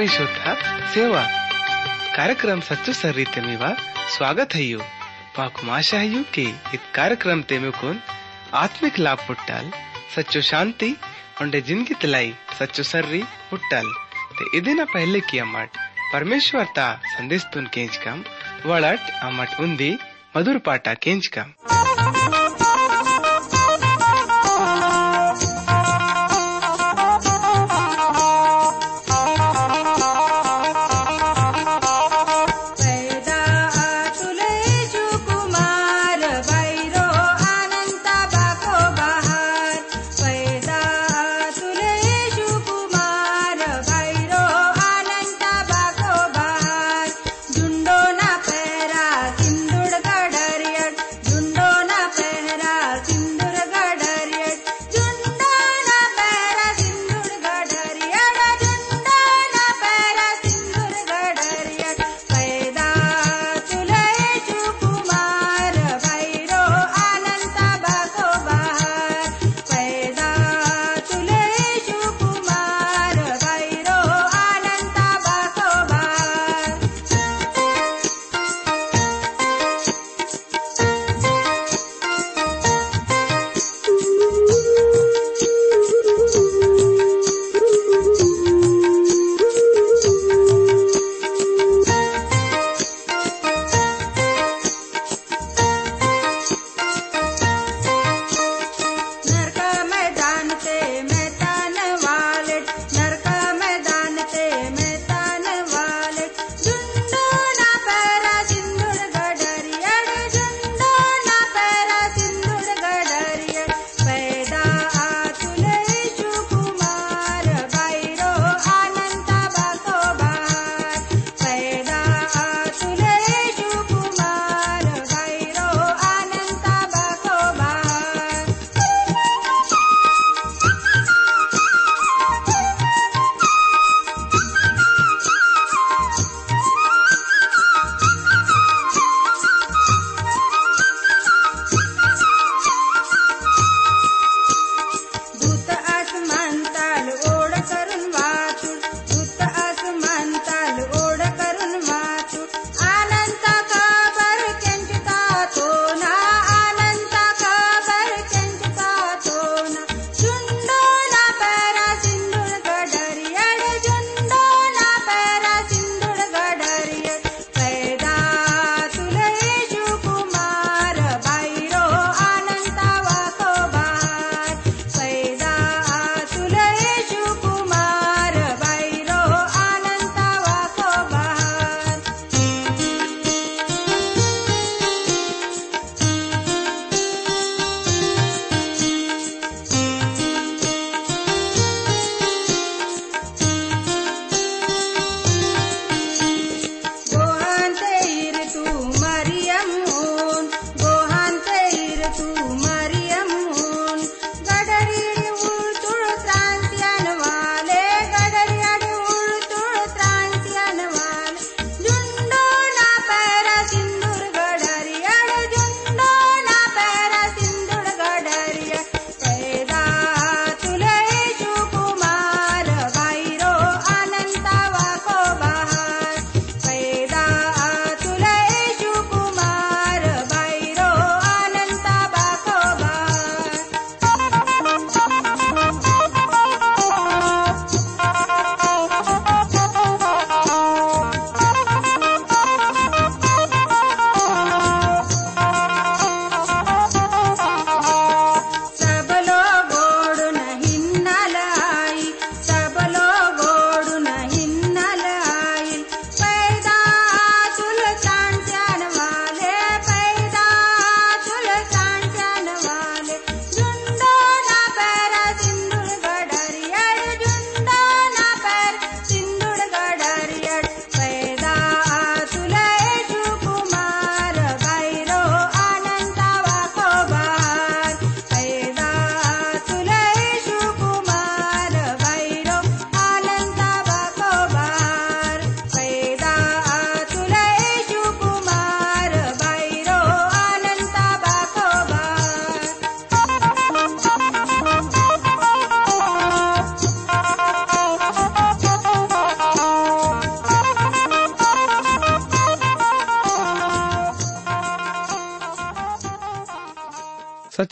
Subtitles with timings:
[0.00, 0.52] प्रिय श्रोता
[0.92, 1.22] सेवा
[2.16, 4.78] कार्यक्रम ವಿಶ್ವಶ್ರೇಷ್ಠ ಸೇವಾ ಕಾರ್ಯಕ್ರಮ ಸಚ್ಚು स्वागत है यू ಹಯ್ಯು
[5.36, 6.44] ಪಾಕು है यू के
[6.76, 7.96] इत कार्यक्रम तेमेकोन
[8.62, 9.66] आत्मिक लाभ पुट्टाल
[10.14, 10.90] सच्चो शांति
[11.42, 12.30] उंडे ज़िंदगी तलाई
[12.60, 13.88] सच्चो सर्री पुट्टाल
[14.38, 15.76] ते इदिना पहले की अमट
[16.14, 18.24] परमेश्वर ता संदेश तुन केंच कम
[18.66, 19.92] वड़ट अमट उन्दी
[20.36, 21.52] मधुर पाटा केंच कम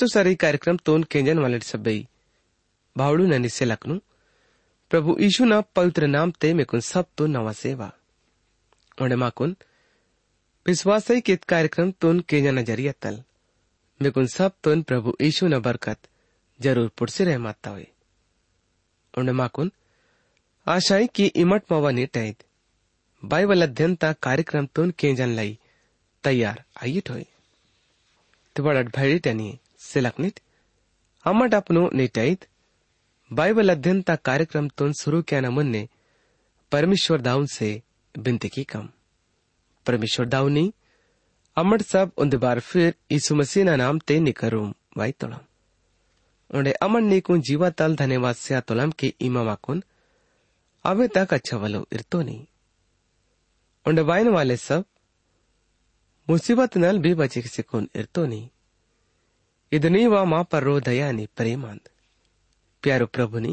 [0.08, 2.06] सारी कार्यक्रम तोन केंजन वाले सब्बई
[2.96, 4.00] भावड़ू न निसे लखनू।
[4.90, 7.90] प्रभु यीशु ना पवित्र नाम ते मेकुन सब तो नवा सेवा।
[9.02, 9.54] ओंडे माकुन
[10.66, 13.22] विश्वास ही कित कार्यक्रम तोन केंजन नज़रिया तल।
[14.00, 15.98] मेकुन सब तोन प्रभु यीशु न बरकत
[16.60, 17.86] ज़रूर पुरसे रह माता हुए।
[19.14, 19.72] ओंडे माकुन
[20.66, 22.44] आशाई की इमट मवा नीटाइत
[23.22, 25.58] बाइबल अध्ययन ता कार्यक्रम तोन केंजन लाई
[26.24, 27.24] तैयार आईट होय
[28.56, 29.67] तिबड़ट भैडी टनी सिलकनिट
[31.54, 32.46] अपनो नीटाइत
[33.32, 35.86] बाइबल अध्ययन ता कार्यक्रम तोन शुरू किया न
[36.72, 37.82] परमेश्वर दाऊन से
[38.14, 38.88] बिनती की कम।
[39.86, 40.72] परमेश्वर दाऊनी
[41.56, 45.40] अमट सब उन्द बार फिर यीशु मसीह ना नाम ते निकरूम वाई तोलम।
[46.50, 49.82] उन्हें अमन नीकु जीवा तल धन्यवाद से तोलम के इमा वाकुन
[50.84, 52.46] अबे तक अच्छा वलो इरतो नहीं
[53.86, 54.84] उन्हें वाइन वाले सब,
[56.30, 58.48] मुसीबत नल भी बचे किसी कुन इरतो नहीं
[59.72, 61.88] ఇది నీవా दया పర్రోదయాని ప్రేమాంద్
[62.82, 63.52] प्यारो प्रभु नी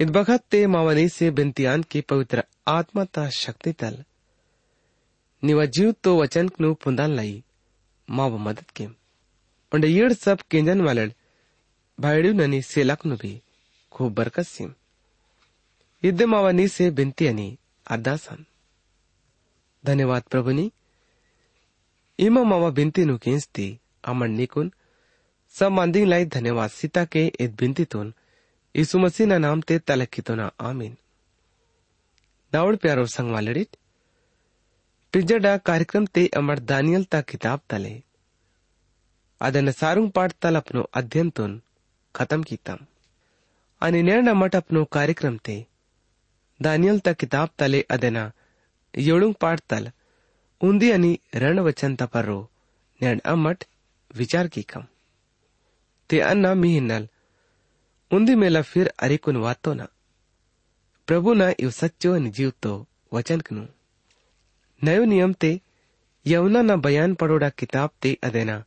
[0.00, 3.94] इत बखत ते मावनी से बिंतियान के पवित्र आत्मा ता शक्ति तल।
[5.42, 7.34] निवा जीव तो वचन नु पुंदान लाई,
[8.08, 8.86] माव मदद के
[9.72, 11.06] उंडे येड़ सब केंजन वाले
[11.98, 13.32] भाईडू ननी सेलक नु भी,
[13.92, 14.70] खूब बरकत सिम।
[16.02, 17.48] इद मावनी से बिनती अनी
[17.86, 18.44] अरदासन
[19.84, 20.66] धन्यवाद प्रभु नी
[22.18, 23.68] इमा मावा बिनती नु केंसती
[24.04, 24.72] अमन निकुन
[26.05, 28.13] लाई धन्यवाद सीता के इत बिनती तोन
[28.75, 30.95] यीशु मसीह ना नाम ते तलक्की तो ना आमीन
[32.53, 33.75] दावड़ प्यारो संग वालडिट
[35.13, 37.93] ಟಿಜ್ಜಡ ಕಾರ್ಯಕ್ರಮ ते अमर दानियल ता किताब तले
[39.41, 41.51] ಅದನ್ನ ಸಾರುಂಗ್ ಪಾಠ ತಲ अपनो अध्ययन तोन
[42.15, 42.79] खत्म कीतम
[43.81, 45.55] आणि नेर्ण मठ अपनो कार्यक्रम ते
[46.59, 48.23] दानियल ता किताब तले अदना
[48.93, 49.87] योळुंग पाठ तल
[50.61, 51.11] उंदी आणि
[51.43, 51.59] रण
[56.10, 57.08] ते अन्ना मीह नल
[58.10, 59.82] उन्दी मेला తిఅన్న మీ హిన్నల్ ಉಂದಿ ಮೇಲ ಫಿರ್ ಅರಿಕುನ್ ವಾತೋನ
[61.08, 63.64] ಪ್ರಭುನ ಇವ್ तो वचन कनु।
[64.84, 65.60] नयो नियम ते
[66.26, 68.64] यवना ना बयान पड़ोड़ा किताब ते अदेना।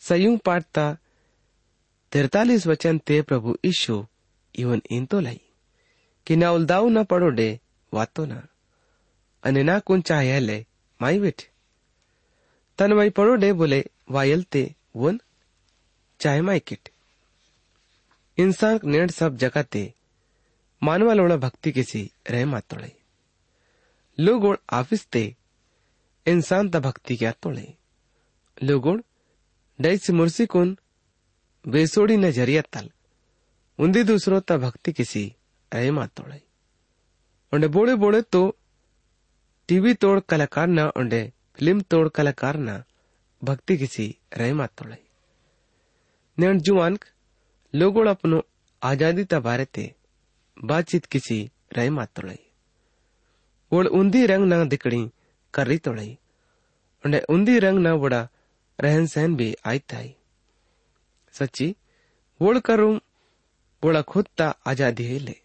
[0.00, 0.98] सयुंग पाठता
[2.12, 4.06] तिरतालीस वचन ते प्रभु ईशु
[4.54, 5.40] इवन इन तो लाई।
[6.26, 7.60] कि ना उलदाऊ ना पड़ोडे
[7.94, 8.48] वातो ना।
[9.44, 10.66] अने ना कुन चाहे ले
[11.00, 11.42] माई बेट।
[12.78, 15.20] तन वही पड़ोडे बोले वायल ते वन
[19.10, 19.94] सब जगह ते
[20.82, 22.96] मानवा लोड़ा भक्ति किसी रह मातोड़े
[24.20, 25.36] लोगोड़ ऑफ़िस ते
[26.26, 27.74] इंसान ता भक्ति क्या तोड़े
[28.62, 29.00] लोगोड़
[29.80, 30.78] डैसी मुर्सी कुन
[31.68, 32.90] बेसोड़ी न ज़रिया तल।
[33.78, 35.34] उन्दी दूसरो ता भक्ति किसी
[35.74, 36.42] रह मातोड़े
[37.52, 38.56] उन्हें बोड़े बोड़े तो
[39.68, 42.82] टीवी तोड़ कलाकार न, उन्हें फ़िल्म तोड़ कलाकार न
[43.44, 45.11] भक्ति किसी रह मातोड़े
[46.38, 46.98] नेण जुआन
[47.74, 48.42] लोगोड़ अपनो
[48.82, 49.84] आज़ादी ता बारे ते
[50.56, 51.38] बातचीत किसी
[51.76, 52.38] रह मातोड़े
[53.72, 55.02] ओड़ उन्दी रंग न दिकड़ी
[55.54, 56.10] कर्री तोड़ई
[57.04, 58.20] उन्हें उन्दी रंग न बड़ा
[58.78, 60.14] रहन सहन भी आई ताई
[61.34, 61.74] सच्ची
[62.40, 62.94] वोड़ करूँ
[63.82, 65.36] वोड़ा खुद ता आज़ादी है ले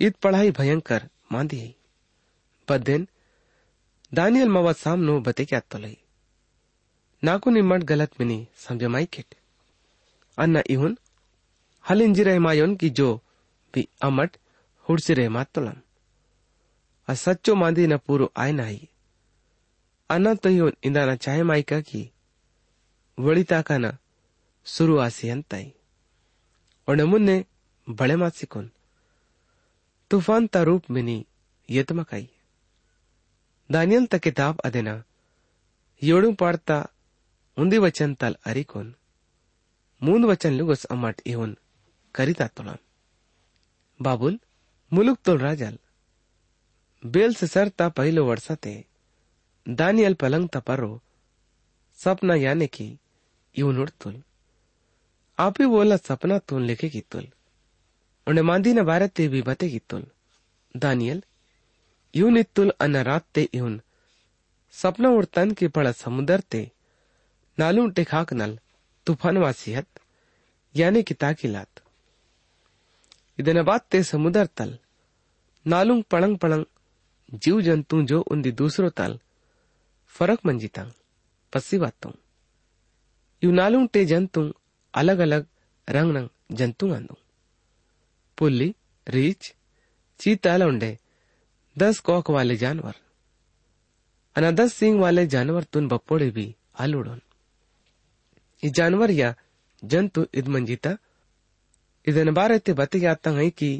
[0.00, 1.74] ईद पढ़ाई भयंकर मांदी है
[2.68, 3.06] बदेन
[4.12, 5.96] दानियल मवा सामनो बते क्या तोलई
[7.22, 9.34] नाकु निम्मट गलत मिनी समझमाई किट
[10.38, 10.96] अन्ना इहुन
[11.84, 13.08] हलिंजी रहमायोन की जो
[13.74, 14.36] भी अमट
[14.86, 15.80] हुड़सी रहमा तलम
[17.08, 18.88] अ सच्चो मांदी न पूरो आय नाही
[20.10, 22.02] अन्ना तो इहुन इंदाना चाहे माइका की
[23.18, 23.96] वड़ीता का न
[24.66, 25.72] शुरू आसी अंताई
[26.88, 27.44] और नमुन्ने
[27.88, 28.70] बड़े मात सिकोन
[30.10, 31.24] तूफ़ान ता रूप मिनी
[31.68, 32.28] यतमक आई
[33.70, 35.02] दानियल ता किताब अदेना
[36.02, 36.78] योड़ू पाड़ता
[37.56, 38.94] उन्दी वचन तल अरिकोन
[40.02, 41.56] मूंद वचन लुगस अमाट एवन
[42.14, 42.76] करिता तोळाम
[44.02, 44.38] बाबुल,
[44.92, 45.78] मुलुक तोल राजल।
[47.06, 48.84] बेल से सर सरता पहलो वर्षाते
[49.68, 51.02] दानियल पलंग तपारो,
[51.94, 52.98] सपना याने की
[53.56, 54.22] इवन उड़तुल
[55.38, 57.28] आप ही बोला सपना तुन लेके की तुल।
[58.26, 60.06] उन्हें मांदी न बारे ते भी बते की तुल।
[60.76, 61.22] दानियल,
[62.16, 63.80] यून इतुल अनरात ते इवन
[64.72, 66.70] सपना उड़तन के पड़ा समुद्र ते
[67.58, 68.58] नालू टेखाक नल।
[69.06, 69.86] तूफ़ान वासीहत
[70.76, 71.68] यानी कि ताकिलात।
[73.38, 74.78] इदनबाद ते समुद्र तल,
[75.66, 76.64] नालुंग पड़ंग पड़ंग
[77.34, 79.18] जीव जंतु जो उन्दी दूसरो तल,
[80.06, 80.70] फरक मंजी
[81.52, 82.12] पसी बातों।
[83.44, 84.54] यू नालुंग ते जंतु
[84.94, 85.46] अलग अलग
[85.88, 87.16] रंग रंग जंतु आंदू।
[88.38, 88.74] पुल्ली,
[89.08, 89.54] रीच
[90.18, 90.98] चीता लौंडे
[91.78, 92.94] दस कॉक वाले जानवर।
[94.36, 97.20] अना दस सिंह वाले जानवर तुन बपोड़े भी आलूड़ोन
[98.65, 99.29] ಈ ಜಾನುವಾರು ಯಾ
[99.83, 100.87] ಜಂತು ಇದ್ ಮಂಜಿತ
[102.07, 103.71] ಇದನ್ನ ಬಾರೈತೆ ಬತ್ತಿಗೆ ಆತಂಗ್ ಐಕಿ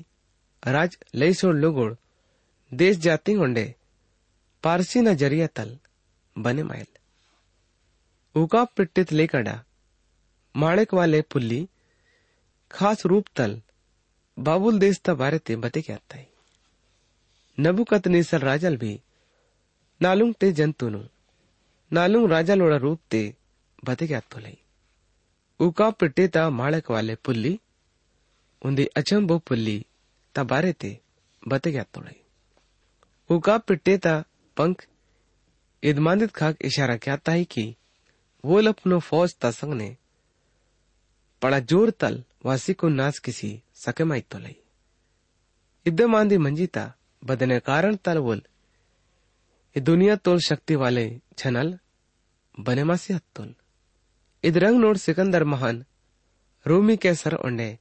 [0.63, 1.96] ರಾಜ್ ಲೈಸೋಡ್ ಲುಗೋಡ್
[2.72, 3.66] ದೇಶ ಜಾತಿ ಹೊಂಡೆ
[4.63, 5.70] पारसी न जरिया तल
[6.36, 6.90] बने मायल
[8.36, 9.56] उका पिट्टित लेकड़ा
[10.56, 11.60] माणिक वाले पुल्ली
[12.72, 13.60] खास रूप तल
[14.38, 16.28] बाबुल देश ता बारे ते बते क्या आता है
[17.58, 18.94] नबुकत नेसल राजल भी
[20.01, 21.01] नालुंग ते जंतुनु
[21.92, 23.24] नालुंग राजल ओड़ा रूप ते
[23.84, 24.58] बते क्या तो लई
[29.49, 29.85] पुल्ली
[30.35, 30.99] ता बारे ते
[31.43, 32.17] बते क्या तो लई
[33.31, 34.15] उका पिट्टे ता
[34.57, 34.87] पंख
[35.83, 37.65] इदमानित खाक इशारा क्या है कि
[38.45, 39.89] वो लपनो फौज ता संग ने
[41.43, 43.51] पड़ा ज़ोर तल वासी को नाच किसी
[43.85, 44.39] सके माई तो
[46.09, 46.85] मांदी मंजीता
[47.23, 48.43] बदने कारण तल बोल
[49.77, 51.05] ये दुनिया तोल शक्ति वाले
[51.39, 51.79] छनल
[52.59, 53.55] बने मासी हत्तोल
[54.97, 55.85] सिकंदर महान,
[56.67, 57.79] रोमी के सर ओंडे,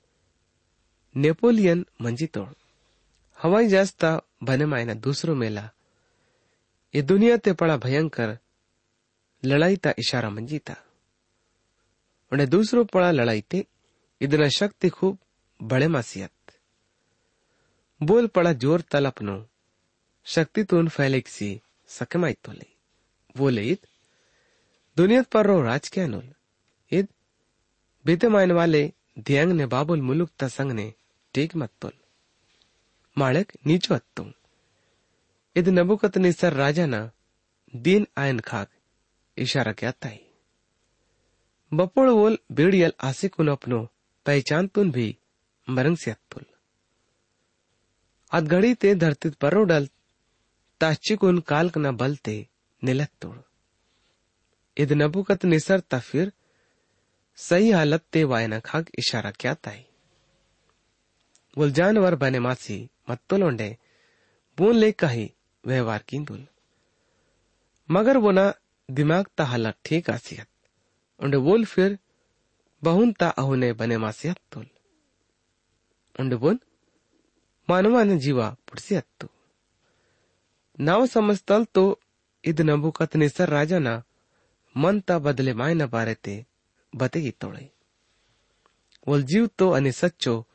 [1.15, 2.47] नेपोलियन मंजी तोड़।
[3.37, 4.09] हवाई जास्ता
[4.43, 5.69] बने मायना दूसरो मेला।
[6.93, 8.37] ये दुनिया ते पड़ा भयंकर
[9.43, 10.75] लड़ाई ता इशारा मंजीता
[12.31, 13.65] उन्हें दूसरो पड़ा लड़ाई ते
[14.21, 15.17] इतना शक्ति खूब
[15.59, 16.31] बड़े मासियत।
[18.01, 19.45] बोल पड़ा ज़ोर तल अपनो
[20.25, 22.67] शक्ति तो उन किसी सकमाई तो ले।
[23.35, 23.81] बोले इत
[24.97, 26.35] दुनिया पर रो राज के अनुल इत
[28.05, 28.83] बीतेमान वाले
[29.19, 30.91] ध्यांग ने बाबुल मुलुक तसंग ने තසංගනේ
[31.33, 31.93] ටීගමත්තුල්
[33.17, 34.27] माणक नीचो अत्तुं
[35.55, 36.99] यदि नबुकत निसर राजा ना
[37.73, 38.69] दीन आयन खाक
[39.37, 40.19] इशारा क्या ताई।
[41.71, 43.79] बपोल वोल बेड़ियल आसिकुन अपनो
[44.25, 45.07] पहचान तुन भी
[45.67, 46.45] मरंग से अत्तुल
[48.31, 49.89] अदगड़ी ते धरती परोडल
[50.81, 52.37] ताश्चिकुन कालक न बलते
[52.81, 53.37] निलत तोड़।
[54.77, 56.31] यदि नबुकत निसर तफिर
[57.37, 58.23] सही हालत ते
[59.53, 59.85] ताई?
[61.57, 63.77] वोल जानवर बने मासी मत्तुलोंडे
[64.57, 65.33] बून ले कही,
[65.65, 66.47] व्यवहार कींदुल
[67.91, 68.53] मगर वो ना
[68.91, 70.47] दिमाग ता हालत ठीक आसियत
[71.19, 71.99] उंडे बोल फिर,
[72.83, 74.67] बहुन ता अहुने बने मासियत तुल।
[76.19, 76.59] उंडे बोल
[77.69, 79.27] मानवाने जीवा पुड़सियत तु।
[80.79, 81.99] नाव समजतल तो
[82.43, 84.03] इद नबुकत निसर राजा ना,
[84.77, 86.54] मन ता बदले माय न बारे ते
[86.95, 87.69] बतेगी तोड़े।
[89.07, 90.45] बोल, जीव तो अने सच्चो,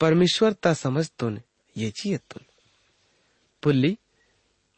[0.00, 1.40] परमेश्वर ता समझतुन
[1.76, 2.44] ये चीयत तुल
[3.62, 3.98] पुल्ली,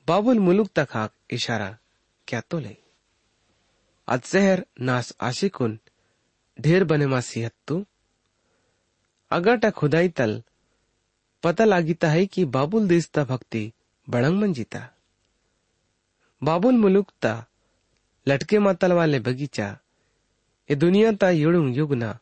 [0.09, 1.77] बाबुल मुलुक तक हाक इशारा
[2.29, 2.77] क्या तो ले
[4.09, 5.79] आज शहर नास आशिकुन,
[6.59, 7.85] ढेर बने मासी हत्तु
[9.31, 10.43] अगाटा खुदाई तल,
[11.43, 13.73] पता लागिता है कि बाबुल देशता भक्ति
[14.09, 14.81] बड़ंग मंजिता।
[16.43, 17.45] बाबुल मुलुक ता,
[18.27, 19.77] लटके मातल वाले बगीचा
[20.71, 22.19] युड़ुंग युगना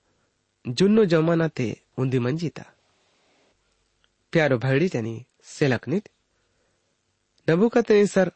[0.67, 2.65] जुन्नो जमाना थे उन्दी मंजिता
[4.33, 6.09] प्यारो भैड़ी तनी सेलकनित
[7.49, 8.31] नबुकतनेसर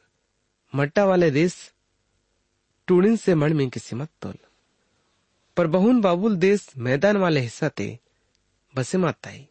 [0.73, 1.55] मट्टा वाले देश
[2.89, 4.39] टूणिन से मणमी की सिमत तोल।
[5.57, 7.89] पर बहुन बाबुल देश मैदान वाले हिस्सा ते
[8.75, 9.47] बसे माताई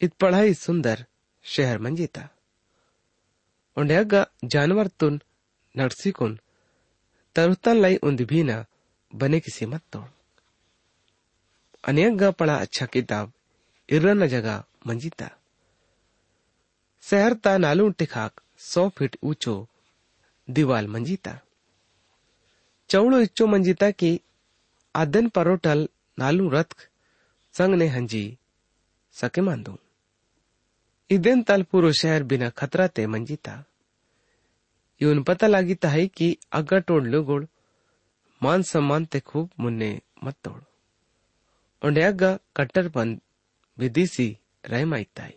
[0.00, 1.04] इत पढ़ाई सुंदर
[1.44, 2.28] शहर मंजीता
[3.76, 5.20] उंडेगा जानवर तुन
[5.74, 6.38] नरसिकुन
[7.36, 8.64] तरुतन लाई उन्द भी न
[9.12, 10.08] बने किसी मत तोड़
[11.84, 13.32] अनेक गा पड़ा अच्छा किताब,
[13.88, 15.30] इर्रा न जगा मंजीता।
[17.02, 19.54] शहर ता नालू टिखाक सौ फीट ऊंचो
[20.48, 21.38] दीवाल मंजीता।
[22.90, 24.20] चौड़ो इच्चो मंजीता की
[24.94, 25.88] आदन परोटल
[26.18, 26.88] नालू रथ
[27.54, 28.38] संग ने हंजी,
[29.12, 29.78] सके मान दू
[31.10, 33.64] इदेन तल पूरो शहर बिना खतरा ते मंजीता।
[35.00, 37.44] यून पता लागी ताई कि अग्गा टोड़ लो गोड़
[38.40, 39.90] ಮಾನ್ ಸಮ್ಮಾನ್ ತೆಕ್ಕು ಮುನ್ನೆ
[40.22, 40.64] ಮತ್ತೋಳು
[41.82, 43.18] ಒಂಡೆಯಗ್ಗ ಕಟ್ಟರ್ ಬಂದ್
[43.78, 44.26] ಬಿದಿಸಿ
[44.64, 45.36] ರೈಮಾಯ್ತಾಯಿ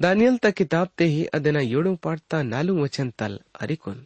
[0.00, 4.02] ದಾನಿಯಲ್ ತ ಕಿತಾಬ್ ते ही ಅದನ್ನ ಏಳು ಪಾಡ್ತಾ ನಾಲು ವಚನ್ ತಲ್ ಅರಿಕೊನ್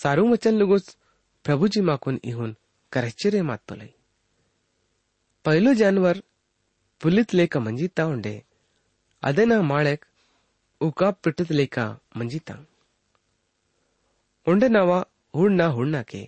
[0.00, 0.88] ಸಾರು ವಚನ್ ಲುಗೋಸ್
[1.44, 2.54] ಪ್ರಭುಜಿ ಮಾಕೊನ್ ಇಹುನ್
[2.92, 3.88] ಕರೆಚ್ಚರೆ ಮಾತ್ತೊಲೈ
[5.44, 6.20] ಪೈಲು ಜಾನ್ವರ್
[7.00, 8.34] ಪುಲಿತ್ ಲೇಕ ಮಂಜಿತಾ ಉಂಡೆ
[9.22, 10.06] ಅದನ್ನ ಮಾಳೆಕ್
[10.80, 11.78] ಉಕಾಪ್ ಪಿಟ್ಟತ್ ಲೇಕ
[12.16, 12.56] ಮಂಜಿತಾ
[14.46, 14.90] ಉಂಡೆ ನಾವ
[15.34, 16.22] ಹೂರ್ಣ ಹುಣ್ಣಕ್ಕೆ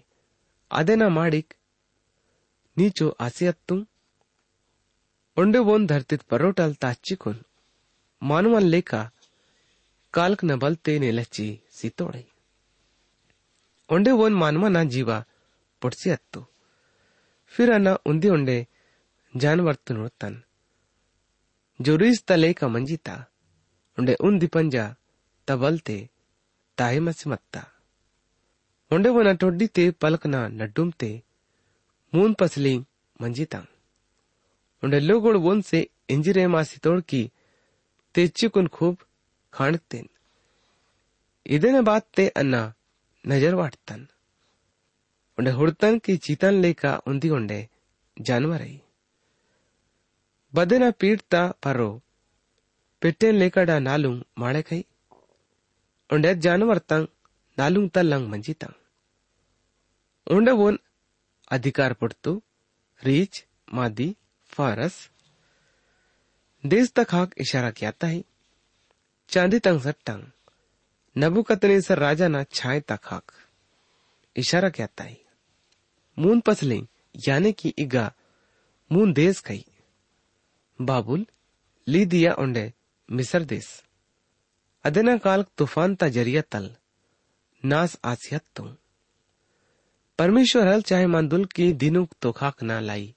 [0.71, 1.53] ಅದೆನ ಮಾಡಿಕ್
[2.77, 3.77] ನೀಚು ಆಸೆಯತ್ತು
[5.37, 7.41] ಉಂಡು ಬೋನ್ ಧರ್ತಿತ್ ಪರೋಟಲ್ ತಾಚಿಕೊನ್
[8.23, 8.91] ಮಾನುವನ್ ಲೇಖ
[10.15, 12.23] ಕಾಲ್ಕ್ ನ ಬಲ್ತೆ ನೆಲಚಿ ಸಿತೋಡೆ
[13.89, 15.11] ಉಂಡೆ ಓನ್ ಮಾನವನ ಜೀವ
[15.83, 16.41] ಪೊಡ್ಸಿ ಹತ್ತು
[17.53, 18.59] ಫಿರನ ಉಂದಿ ಉಂಡೆ
[19.35, 20.37] ಜಾನುವರ್ತು ನೋಡ್ತಾನ
[21.81, 23.09] ಜೊರೀಸ್ ತಲೇಕ ಮಂಜಿತ
[23.99, 24.77] ಉಂಡೆ ಉಂದಿ ಪಂಜ
[25.49, 25.99] ತಬಲ್ತೆ
[26.79, 27.63] ತಾಯಿ ಮಸಿ ಮತ್ತಾ
[28.91, 31.11] ನೊಂಡೆವನ ಟೊಡ್ಡಿತೆ ಪಲಕನ ನಡ್ಡುಂತೆ
[32.13, 32.75] ಮೂನ್ ಪಸಲಿ
[33.21, 33.55] ಮಂಜಿತ
[34.83, 37.23] ಉಂಡೆ ಲೋಗಳು ಒಂದ್ಸೆ ಎಂಜಿರೆ ಮಾಸಿ ತೊಳ್ಕಿ
[38.15, 39.01] ತೆಚ್ಚಿಕುನ್ ಖೂಬ್
[39.53, 40.11] ಕಾಣುತ್ತೇನ್
[41.47, 42.57] ಇದನ್ನ ಬಾತ್ತೆ ಅನ್ನ
[43.25, 44.05] ನಜರ್ ವಾಡ್ತಾನ್
[45.39, 47.59] ಉಂಡೆ ಹುಡ್ತಾನ್ ಕಿ ಚೀತಾನ್ ಲೇಕ ಉಂದಿಗೊಂಡೆ
[48.17, 48.75] ಜಾನುವರೈ
[50.53, 51.91] ಬದನ ಪೀಡ್ತಾ ಪರೋ
[53.03, 54.81] ಪೆಟ್ಟೆನ್ ಲೇಕಡ ನಾಲು ಮಾಳೆಕೈ
[56.11, 57.11] ಉಂಡೆ ಜಾನುವರ್ ತಂಗ್
[57.58, 58.78] ನಾಲುಂಗ್ ತಲ್ಲಂಗ್ ಮಂಜಿತಂಗ್
[60.28, 60.78] ಉಂಡೆ ಓನ್
[61.52, 62.32] अधिकार पड़तो
[63.02, 63.34] रीच
[63.74, 64.06] मादी
[64.52, 64.94] फारस
[66.64, 68.22] देश तक हाक इशारा कियाता है
[69.30, 70.24] चांदी तंग सट्टंग
[71.16, 73.32] नबुकतने सर राजा ना छाए तक हाक
[74.36, 75.18] इशारा कियाता है
[76.18, 76.80] मून पसले
[77.28, 78.06] यानी कि इगा
[78.92, 79.64] मून देश कई
[80.80, 81.26] बाबुल
[81.88, 82.66] ली दिया उंडे
[83.10, 83.70] मिसर देश
[84.86, 86.70] ಅದನ ಕಾಲಕ್ ತುಫಾನ್ ತ ಜರಿಯ ತಲ್
[87.65, 88.75] नास आसियत तुम
[90.19, 93.15] परमेश्वर हल चाहे मंदुल की दिनुक तो खाक ना लाई।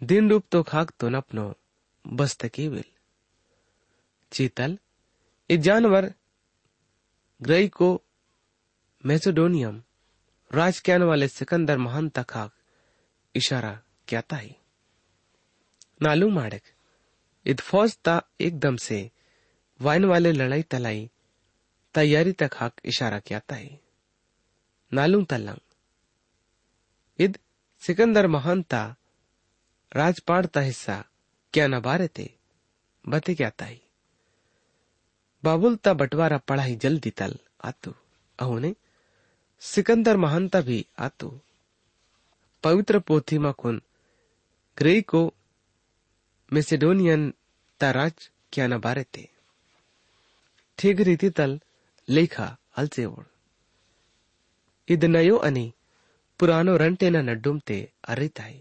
[0.00, 1.52] दिन रूप तो खाक तो नपनो
[2.04, 2.84] बस तकी विल।
[4.32, 4.78] चीतल
[5.50, 6.12] ये जानवर
[7.40, 7.88] ग्रई को
[9.04, 9.82] मैसेडोनियम,
[10.50, 12.52] राज कैन वाले सिकंदर महान खाक
[13.34, 13.78] इशारा
[14.08, 14.54] क्या था ही।
[16.02, 16.62] नालू माड़क
[17.46, 18.98] इत फौज ता एकदम से
[19.80, 21.10] वाइन वाले लड़ाई तलाई
[21.96, 23.80] तैयारी तक हाक इशारा किया है
[24.92, 25.60] नालू तलंग
[27.18, 27.38] इद
[27.82, 28.82] सिकंदर महान ता
[29.92, 30.96] राजपाट ता हिस्सा
[31.54, 32.28] क्या न बारे थे
[33.04, 33.80] बते क्या ताई
[35.44, 37.94] बाबुल ता बंटवारा पढ़ाई जल्दी तल आतु।
[38.38, 38.74] अहोने
[39.62, 41.28] सिकंदर महानता भी आतु।
[42.64, 43.82] पवित्र पोथी मकुन
[44.78, 45.20] ग्रेई को
[46.52, 47.22] मेसिडोनियन
[47.80, 49.28] ता राज क्या न बारे थे
[50.78, 51.60] ठीक रीति तल
[52.07, 52.47] लेखा
[52.79, 53.29] ಅಲ್ಸೇವೋಳು
[54.87, 55.65] ಇದ್ ನಯೋ ಅನಿ
[56.39, 57.77] ಪುರಾನೋ ರಂಟೆನ ನಡ್ಡುಮ್ತೆ
[58.11, 58.59] ಅರಿತಾಯಿ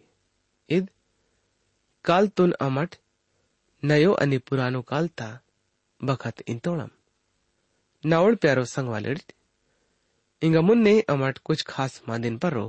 [0.69, 0.89] ಇದ್
[2.05, 2.97] ಕಾಲ್ ತುನ್ ಅಮಟ್
[3.83, 5.29] ನಯೋ ಅನಿ ಪುರಾನೋ ಕಾಲ್ತಾ
[6.01, 6.91] ಬಖತ್ ಇಂತೋಳಂ
[8.05, 9.25] ನಾವಳ ಪ್ಯಾರೋ ಸಂಗವಾಲಿಡ್
[10.43, 12.67] ಇಂಗ ಮುನ್ನೆ ಅಮಟ್ ಕುಚ್ ಖಾಸ್ ಮಾದಿನ್ ಪರೋ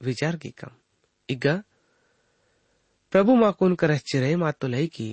[0.00, 0.70] विचार की कम
[1.28, 1.62] इगा
[3.12, 5.08] प्रभु माकुन कर चिरे मातो लई की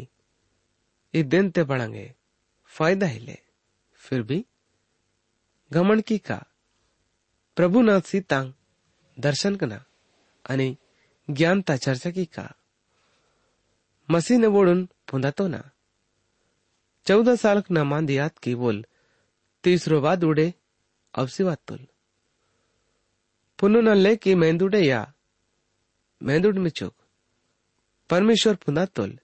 [1.13, 2.13] इ दिन ते पढ़ेंगे
[2.71, 3.37] फायदा हिले
[4.01, 4.45] फिर भी
[5.72, 6.44] घमंड की का।
[7.56, 8.52] प्रभुनाथ सीतांग,
[9.18, 9.84] दर्शन कना
[10.50, 10.76] आणि
[11.30, 12.54] ज्ञानता चर्चा की का।
[14.10, 15.70] मसीह ने वोडून पुंदातो ना।
[17.06, 18.84] चौदह साल ना मांदियात की बोल,
[19.64, 20.54] तीसरो बाद उड़े
[21.14, 21.86] अवसी वातुल
[23.58, 25.12] पुनः ले की मेंदुडे या
[26.22, 26.94] मेंदुड में चुक।
[28.10, 29.18] परमेश्वर पुंदातोल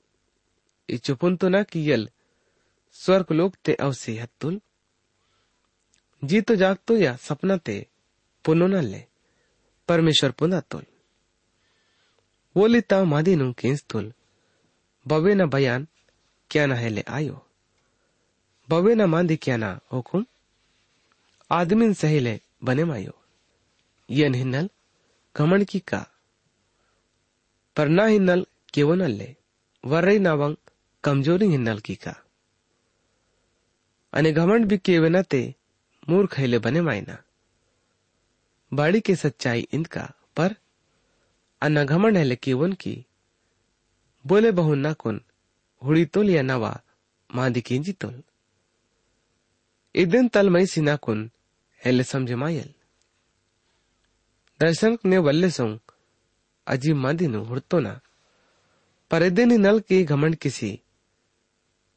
[0.89, 2.09] इचुपुंतो ना की यल,
[2.93, 4.61] स्वर्ग लोक ते अवसी हत्तुल
[6.25, 7.87] जीतो जागतो या सपना ते
[8.45, 9.07] पुनोनल्ले
[9.89, 10.85] परमेश्वर पुनातोल
[12.57, 14.13] वोलिता मादीनु केंस्तुल
[15.09, 15.89] बवे न बयान
[16.51, 17.47] क्या न हेले आयो।
[18.71, 20.25] बवे न मांदी क्या न हुकुम
[21.51, 23.15] आदमीन सहेले बने मायो।
[24.11, 24.69] यन हिन्नल
[25.37, 26.07] घमण की का।
[27.77, 29.37] पर ना हिन्नल केवनल्ले
[29.85, 30.57] वर्रई नावंग
[31.05, 31.47] कमज़ोरी
[36.09, 37.23] मूर्ख हेले बने मायना।
[38.75, 40.57] बाड़ी के सच्चाई इनका पर
[41.63, 43.07] अनघमण है लेकिन की।
[44.27, 45.21] बोले बहु ना कुन,
[45.85, 46.81] हुड़ी तोल या नवा,
[47.35, 48.23] मादी की जी तोल
[49.95, 51.31] इदन तलमई सिना कुन,
[51.85, 52.75] हेले समझ मायल।
[54.61, 55.79] दर्शन ने वल्ले सो
[56.67, 58.01] अजीब मादी नु हुड़तो ना।
[59.11, 60.81] पर इदन नल की घमंड किसी,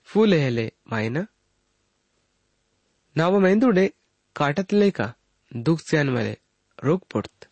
[0.04, 1.28] फूल हेले मायना।
[3.17, 3.87] ನಾವು ಮೆಂದುಡೆ
[4.37, 5.01] ಕಾಟತ್ಲೇಕ
[5.53, 6.35] ದುಕ್ಸ್ಯಾನ್ ಮೇಲೆ
[6.79, 7.47] रोग पड़त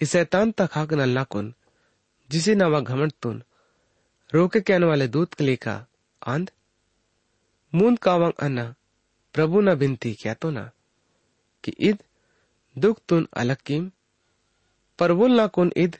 [0.00, 1.46] इस शैतान तक हाक नल नाकुन
[2.30, 3.34] जिसे नवा घमंड तुन
[4.32, 5.74] रोके के आने वाले दूत के लेका
[6.22, 6.50] आंध
[7.72, 8.64] मूंद कावंग अन्ना
[9.34, 10.64] प्रभु न बिनती क्या तो ना
[11.64, 11.98] कि ईद
[12.76, 13.84] दुख तुन अलग कीम
[14.98, 15.98] पर बोल ना कुन ईद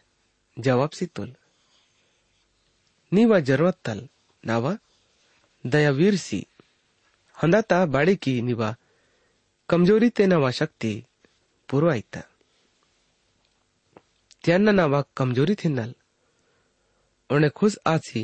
[0.57, 1.31] जवाब सी तुल
[3.13, 4.01] नीवा जरूरत तल
[4.45, 4.73] नावा
[5.65, 6.45] दयावीर सी
[7.39, 8.63] ಹಂದಾತ ಬಾಳಿಕಿ ನಿವ
[9.69, 10.93] ಕಮಜೋರಿ ते नवा शक्ती
[11.69, 12.21] पुरवायता
[14.45, 15.93] त्यांना नावा कमजोरी थिन्नल
[17.31, 18.23] उन्हें खुश आसी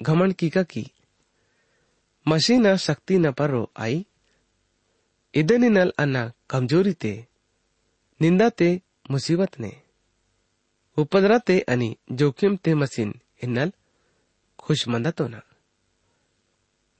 [0.00, 0.84] घमंड की का की
[2.26, 4.04] मशीना शक्ति न परो आई
[5.34, 7.12] इदनी नल अन्ना कमजोरी ते
[8.20, 8.68] निंदा ते
[9.10, 9.72] मुसीबत ने
[10.96, 13.72] उपद्रा ते अनि जोखिम ते मशीन हिन्नल
[14.58, 15.40] खुशमंदा तो ना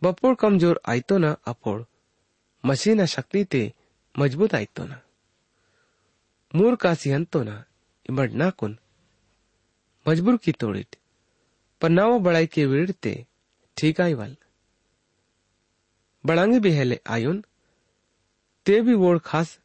[0.01, 1.81] बपोळ कमज़ोर आयतो ना अपोळ
[2.63, 3.62] मशीना शक्ती ते
[4.15, 4.97] मज़बूत आयतो ना.
[6.55, 7.55] मूर कासी हंतो ना,
[8.10, 8.77] इमड नाकुन
[10.05, 10.95] मजबूर की तोड़िट
[11.81, 13.13] पर नावा बड़ाई के वीड़ते
[13.77, 14.36] ठीक आई वाल.
[16.23, 17.43] बड़ांगे भी हेले आयुन.
[18.65, 19.60] ते भी वोड़ खास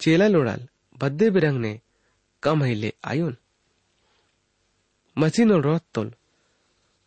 [0.00, 1.80] चेला लोड़ाल, बद्दे बिरंग ने
[2.42, 3.36] कम हिले आयुन.
[5.16, 6.12] मसीनो रोत तोल.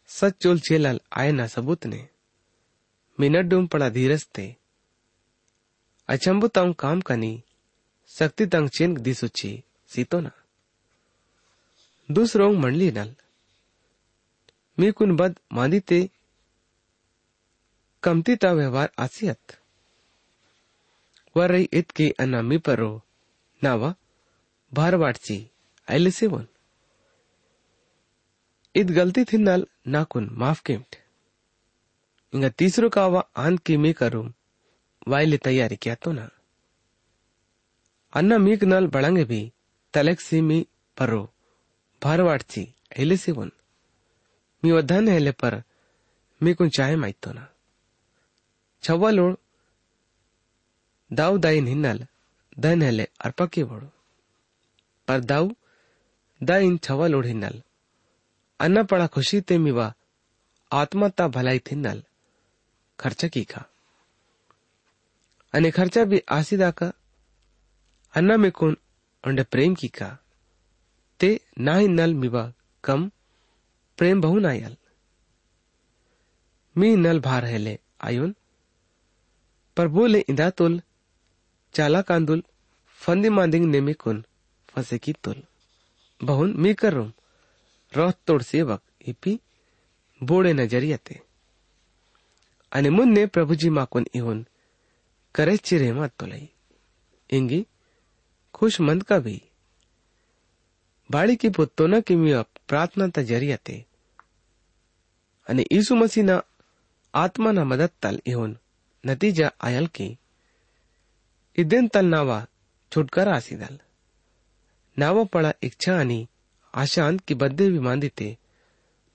[0.10, 2.15] सच चोल चेलाल आए ना सबूत ने
[3.20, 4.56] धीरज ते
[6.08, 7.44] अचंबु ताऊ काम कनी,
[8.08, 10.32] शक्ति तंग चेन दिसुची सीतो ना।
[12.12, 13.16] दूसरों मंडली नल।
[14.80, 16.10] मी कुन बद मांदी ते
[18.04, 19.60] कमती ता व्यवहार आसियत।
[21.38, 23.02] वर रही इत के अन्ना मी परो,
[23.64, 23.96] नावा
[24.74, 25.52] भारवाटची
[25.90, 26.48] ऐले सेवन।
[28.76, 31.05] इत गलती थी नल नाकुन माफ़ केम्ट।
[32.90, 34.34] कावा आंत की मी करूँ
[35.08, 36.30] वाइले तैयारी किया तो ना।
[38.14, 39.52] अन्ना मीक नल बड़ंगे भी,
[39.94, 40.68] तलक सी मी
[40.98, 41.34] परो
[42.04, 43.52] भारवाटची ऐले सेवन
[44.66, 45.64] मी वधन हेले पर,
[46.44, 47.48] मी कुन चाहे माइतो ना।
[48.84, 49.38] छव्वा लोड,
[51.14, 52.08] दाऊ दाइन हिन्नल
[52.60, 53.92] दन हेले अर्पके बड़ो।
[55.08, 55.52] पर दाऊ
[56.44, 57.62] दाइन छव्वा लोड हिन्नल
[63.00, 63.66] खर्चा की खा
[65.54, 66.94] अने खर्चा भी आसीदा का?
[68.16, 68.78] अन्ना में कौन
[69.28, 70.18] మెకోన్ प्रेम की का?
[71.20, 72.54] ते ना ही नल मिवा
[72.84, 73.12] कम
[73.98, 74.78] प्रेम बहु नायल
[76.78, 78.36] मी नल भार है ले, आयोन।
[79.78, 80.82] पर बोले इंदा तुल,
[81.74, 82.44] चाला कांदुल,
[82.96, 84.26] फंदी मांदिंग ने नेमी कुन
[84.68, 85.44] फसे की तुल।
[86.24, 87.14] बहुन मी कर करूम
[87.94, 89.40] रोह तोड़ सेवक इपी
[90.24, 91.25] बोड़े नज़रिया थे
[92.76, 94.40] અને મુન્ને પ્રભુજીમાં ઇહોન
[95.36, 96.46] કરે ચિરે ತೊಲೈ
[97.30, 97.60] ಇಂಗಿ
[98.54, 99.44] ખુશ મંદ કા ભી
[101.12, 103.88] બાળકી પોતોના કિમિયા પ્રાર્થના જરી હતી
[105.48, 106.42] અને ઈસુ મસીહના
[107.14, 108.54] આત્માના મદદ તલ ઇહોન
[109.04, 110.08] નતીજા આયલ કે
[111.58, 112.48] ઇદેન તલ નાવા
[112.92, 113.78] છુટકારા આસીદલ
[114.98, 116.20] નાવા પડા ઈચ્છા અને
[116.74, 118.28] આશાંત કે બધે વિમાન દીતે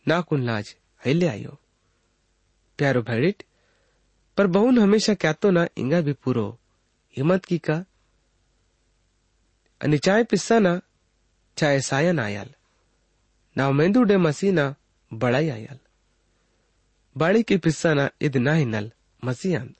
[0.06, 0.66] નાકુન લાજ
[1.06, 1.56] હૈલે આયો
[2.78, 3.49] પ્યારો ભેડિટ
[4.40, 6.58] पर बहुल हमेशा क्या तो ना, इंगा भी पूरो।
[7.16, 7.84] हिम्मत की का?
[9.82, 10.80] अनिचाय पिस्सा ना
[11.56, 12.50] चाहे सायन आयाल।
[13.56, 14.74] ना मेंदू डे मसीना
[15.14, 15.78] बड़ाई आयाल।
[17.16, 18.92] बाड़ी की पिस्सा ना, इद ना ही नल
[19.24, 19.74] मसीयान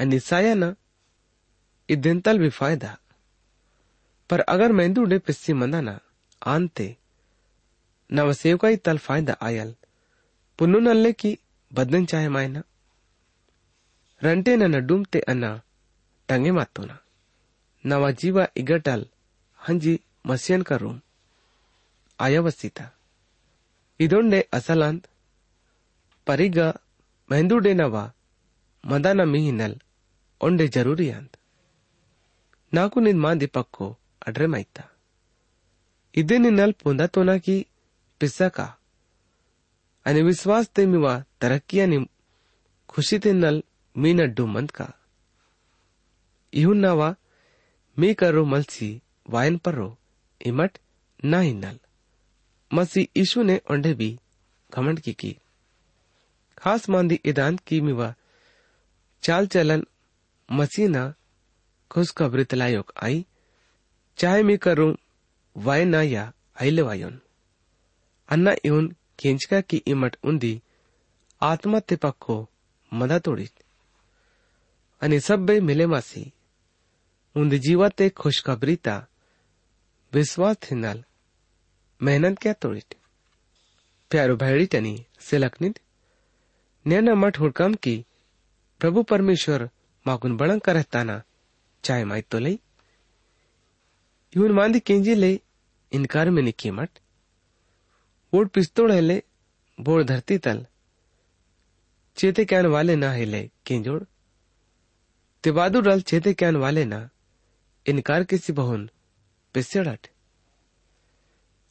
[0.00, 0.74] अनि साया ना
[1.88, 2.98] इदिन तल भी फ़ायदा।
[4.30, 6.00] पर अगर मेंदू डे पिस्सी मंदा ना,
[6.46, 6.96] आंते,
[8.12, 9.74] ना वसेव का ही तल फ़ायदा आयल।
[10.58, 11.38] पुनु नल्ले की,
[11.72, 12.62] बदन चाहे मायना।
[14.23, 15.45] ರಂಟೆ ನನ್ನ ಡುಮ್ತೆ ಅನ್ನ
[16.29, 16.91] ಟಂಗೆ ಮಾತೋನ
[17.83, 19.05] ನವ ಜೀವ ಇಗಟಲ್
[19.59, 19.93] ಹಂಜಿ
[20.25, 20.97] ಮಸ್ಯನ್ ಕರುಂ
[22.19, 22.79] ಆಯವಸ್ಥಿತ
[23.99, 25.07] ಇದೊಂಡೆ ಅಸಲಾಂತ್
[26.27, 26.59] ಪರಿಗ
[27.29, 27.95] ಮೆಹಂದುಡೆ ನವ
[28.83, 29.77] ಮದನ ಮಿಹಿನಲ್
[30.41, 31.33] ಒಂಡೆ ಜರೂರಿ ಅಂತ
[32.73, 33.87] ನಾಕು ನಿನ್ ಮಾಂದಿ ಪಕ್ಕೋ
[34.27, 34.77] ಅಡ್ರೆ ಮೈತ
[36.15, 37.57] ಇದೇ ನಿನ್ನಲ್ ಪುಂದತೋನ ಕಿ
[38.21, 38.59] ಪಿಸ್ಸಕ
[40.05, 41.99] અને વિશ્વાસ તેમીવા તરક્કિયાની
[42.89, 43.57] ખુશી તેનલ
[43.96, 44.92] मीन अड्डू मंद का
[46.52, 47.08] इहुन नावा
[47.96, 48.88] మీనడ్డు ఇహున్నావా मलसी
[49.32, 49.86] वायन पर रो
[50.40, 50.78] इमट
[51.22, 51.78] ना ही नल
[52.70, 54.08] मसी ईशु ने ओंडे भी
[54.72, 55.32] घमंड की की
[56.58, 58.08] खास मांदी इदान की मिवा
[59.22, 59.82] चाल चलन
[60.48, 61.02] मसीना
[61.90, 63.24] खुशखबरी तलायोक आई
[64.18, 64.90] चाहे मी करूँ
[65.56, 66.24] वाय ना या
[66.60, 67.20] आइले वायोन
[68.28, 70.54] अन्ना इहुन खेंचका की इमट उन्दी
[71.42, 72.36] आत्मा तिपक को
[72.92, 73.48] मदा तोड़ी
[75.03, 76.27] અને સબ્બે મિલેમાસી
[77.35, 79.01] ઊંધ જીવાતે ખુશખબરીતા
[80.13, 80.99] વિશ્વાસ થિનાલ
[82.01, 82.91] મહેનત ક્યાં તોડીટ
[84.11, 85.75] પ્યારો ભેડીટની સિલકનિત
[86.85, 87.99] નેના મઠ હુડકમ કી
[88.81, 89.63] પ્રભુ પરમેશ્વર
[90.05, 91.21] માકુન બળંગ કરતાના
[91.83, 92.57] ચાય માય તો લઈ
[94.33, 95.31] ಇವನ್ ಮಾಂದಿ ಕೆಂಜಿಲೆ
[95.91, 96.99] इनकार में निकी मट
[98.33, 99.15] वोट पिस्तौल हेले
[99.79, 100.59] बोड़ धरती तल
[102.17, 104.01] चेते कैन वाले ना हिले केंजोड़
[105.44, 107.10] तिवादु डल चेते कैन वाले ना।
[107.86, 108.90] इनकार किसी बहुन
[109.54, 110.08] पिस्यड़ट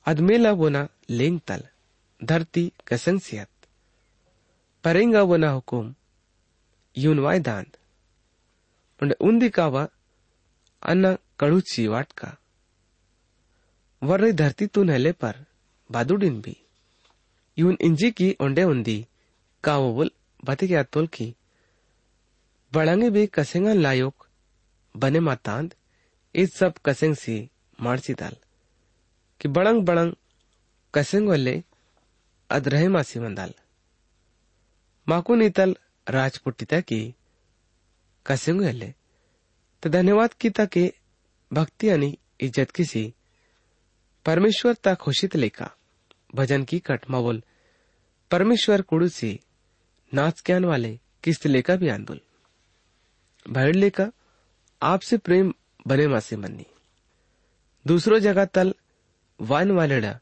[0.06, 1.64] अदमेला वोना लेंग तल
[2.24, 3.48] धरती कसंसियत।
[4.84, 5.96] परेंगा वोना हुकुम,
[6.98, 7.78] यूनवाय दांत
[9.00, 9.88] पुंड उन्दी कावा,
[10.84, 12.38] अन्ना कड़ुची वाट का
[14.04, 15.46] वर्रे धरती तू नहले पर,
[15.92, 16.58] बादुडिन भी।
[17.58, 19.08] यून इंजी की ओंडे उन्दी
[19.64, 20.12] कावोबुल
[20.46, 21.36] बते क्या तोल की।
[22.74, 24.28] बड़ंगे भी कसेंगा लायोक,
[24.96, 25.74] बने मातांद,
[26.36, 27.50] इस सब कसेंग सी
[27.82, 28.36] मारसी दाल।
[29.42, 30.14] कि बड़ंग बड़ंग
[30.94, 31.64] कसेंग वल्ले
[32.50, 33.54] अद्रहे मासी मंदाल।
[35.08, 35.76] माकू नीतल
[36.08, 37.16] राजपुटिता की
[38.26, 38.94] कसेंग वल्ले
[39.84, 40.94] तर धन्यवाद कीता के
[41.52, 43.14] भक्ती आणि इज़्ज़त किसी
[44.26, 45.72] परमेश्वर ता खुशीत लेका
[46.36, 47.44] भजन की कट मावोल
[48.32, 49.40] परमेश्वर कुड़ू सी
[50.14, 52.22] नाच ज्ञान वाले किस्त लेका भी आंदोल।
[53.50, 54.12] भैड लेका
[54.82, 55.54] आपसे प्रेम
[55.88, 56.66] बने मासे मन्नी।
[57.88, 58.74] दूसरो जगह तल
[59.40, 60.20] वान वालेडा,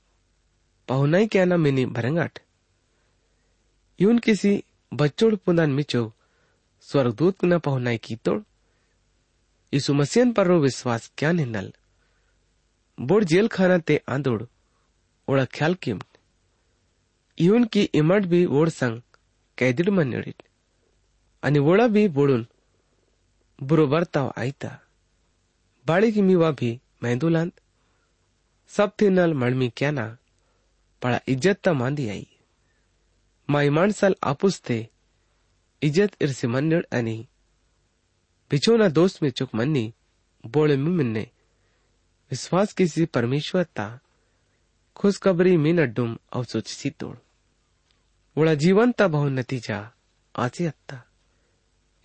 [0.87, 2.39] पहुनाई क्या ना मिनी भरंगाट।
[3.99, 6.13] यून किसी बच्चोड़ पुनान मिचो,
[6.81, 8.41] स्वर्गदूत न पहुनाई की तोड़।
[9.73, 11.73] यीशु मसीहन पर रो विश्वास क्या निन्नल
[12.97, 14.43] बोड़ जेल खाना ते आंदोड़,
[15.27, 15.99] ओड़ा ख्याल किम।
[17.37, 19.01] इवन की इमट भी वोड संग
[19.57, 20.43] कैदिड मन्नेडिट
[21.43, 22.45] आणि वोड़ा भी बोड़ून
[23.61, 24.69] बुरो बर्ताव आईता
[25.85, 27.51] बाड़ी की मीवा भी मेहंदुलांत
[28.71, 30.05] सब थी नल मणमी क्या ना
[31.01, 32.27] पड़ा इज़्ज़त ता मांदी आई।
[33.49, 34.79] माई माणसाल आपुस थे
[35.81, 37.17] इज़्ज़त इरसे मन्नड आणि
[38.51, 39.93] बिचोना दोस्त में चुक मन्नी,
[40.43, 41.27] बोले में मिन्ने।
[42.31, 43.87] विश्वास किसी परमेश्वर ता,
[44.95, 47.15] खुशखबरी मीन अड्डुम अवसोच सी तोड़
[48.37, 49.79] वड़ा जीवन ता बहु नतीजा
[50.35, 51.03] आचे अत्ता।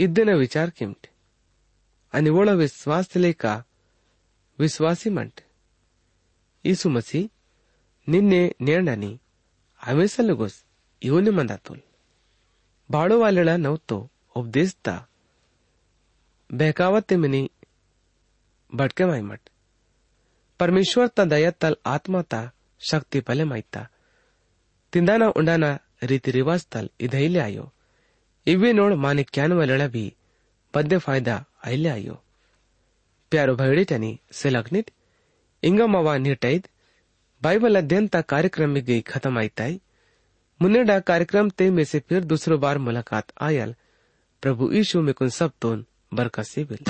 [0.00, 1.06] इद्दन विचार किमट।
[2.24, 3.44] निवळ ವಿಶ್ವಾಸಲೇಕ
[4.58, 5.40] ವಿಶ್ವಾಸಿ ಮಂಟ್
[6.64, 7.20] ಯीशू ಮಸಿ
[8.08, 9.12] ನಿನ್ನೆ ನೇಣಾನಿ
[9.80, 10.56] ಆಮೇಸಲ್ಲುಗೊಸ್
[11.02, 11.82] ಇವನೆ ಮಂದಾತೋಲ್
[12.90, 13.98] ಬಾಳೋವಾಲೆಳ ನೌತೋ
[14.40, 14.88] ಉಪದೇಶತ
[16.50, 17.48] बहकावते मिनी
[18.72, 19.40] भटके माई मट।
[20.60, 22.40] परमेश्वर ता दया तल आत्मा ता
[22.80, 23.82] शक्ति पले माइता
[24.92, 25.70] तिंदाना उंडाना
[26.02, 27.64] रीति रिवाज तल इधई ले आयो।
[28.46, 30.04] इवे नोड़ माने क्यान वाले भी
[30.74, 32.16] बद्य फ़ायदा ಅಯ್ಯಾಯ್ಯೋ
[33.32, 34.10] से ಭಯಡಿಟನಿ
[34.42, 34.82] इंगा
[35.62, 36.66] ಇಂಗಮವ ನಿರ್ಟೈದ್
[37.42, 39.74] बाइबल अध्ययन ता कार्यक्रम में गई खत्म आई ताई।
[40.60, 43.74] मुन्नेडा कार्यक्रम ते में से फिर दूसरो बार मुलाकात आयल।
[44.42, 46.82] प्रभु यीशु में कुन सब तोन बरकत से बिल।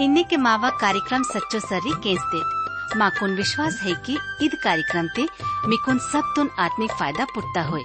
[0.00, 2.65] इन्हीं के मावा कार्यक्रम सच्चो सरी केस देते
[2.96, 5.26] माकुन विश्वास है कि ईद कार्यक्रम ते
[5.68, 7.78] मिकुन सब तुन आत्मिक फ़ायदा पुटता हो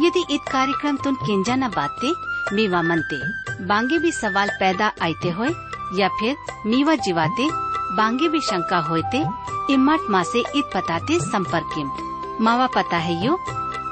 [0.00, 2.12] यदि ईद कार्यक्रम तुन केंजा न बाते,
[2.54, 3.18] मीवा मनते,
[3.64, 5.50] बांगे भी सवाल पैदा आते होए,
[5.98, 6.36] या फिर
[6.66, 7.48] मीवा जीवाते,
[7.96, 9.24] बांगे भी शंका होते
[9.70, 13.36] इमट माँ से ईद पताते संपर्क मावा पता है यो?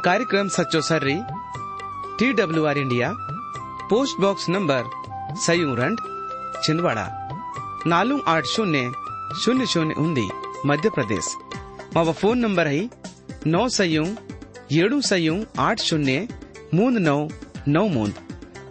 [0.04, 1.18] कार्यक्रम सचो सर्री
[2.18, 3.12] T W R India,
[3.90, 4.90] post box number
[5.36, 6.00] सयूरंड
[6.64, 7.06] Chhindwara,
[7.86, 8.92] नालू आठ शून्य
[9.42, 10.28] शून्य शून्य उन्दी।
[10.61, 11.27] ಉಂದಿ ಮಧ್ಯಪ್ರದೇಶ
[11.95, 12.81] ಮಾವ ಫೋನ್ ನಂಬರ್ है
[13.53, 14.03] नौ सयू
[14.81, 15.33] ಏಳು सयू
[15.65, 16.13] आठ शून्य
[16.77, 17.17] मूंद नौ
[17.75, 18.15] नौ मूंद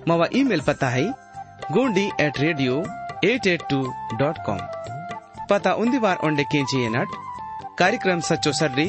[0.09, 1.04] मावा ईमेल पता है
[1.74, 2.74] Gondi at radio
[3.30, 3.78] at at two
[4.20, 4.61] dot com
[5.52, 7.11] पता उन्दी बार ओंडे केंची नट
[7.80, 8.88] कार्यक्रम सच्चो सर्री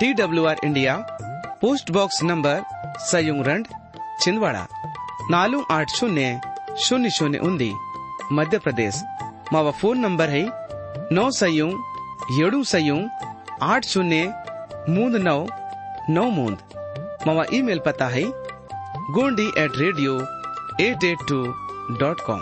[0.00, 0.94] T W R India
[1.64, 2.62] post box number
[3.10, 3.66] सयुंग रंड
[4.22, 4.64] छिंदवाड़ा
[5.36, 6.24] नालू आठ शून्य
[6.86, 7.72] शून्य शून्य उन्दी
[8.38, 9.02] मध्य प्रदेश
[9.52, 10.44] मावा फोन नंबर है
[11.18, 11.68] नौ सयू
[12.31, 13.01] येडू सयूं
[13.61, 14.27] आठ शून्य
[14.89, 15.45] मूंद नौ
[16.09, 16.57] नौ मूंद।
[17.27, 18.23] मवा ईमेल पता है,
[19.15, 20.17] Gondi at radio
[20.79, 21.43] eight eight two
[21.99, 22.41] dot com